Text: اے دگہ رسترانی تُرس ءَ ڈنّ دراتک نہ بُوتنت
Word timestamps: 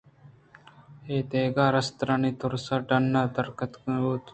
اے 1.07 1.15
دگہ 1.31 1.65
رسترانی 1.75 2.31
تُرس 2.39 2.67
ءَ 2.75 2.85
ڈنّ 2.87 3.13
دراتک 3.33 3.75
نہ 3.89 3.95
بُوتنت 4.03 4.29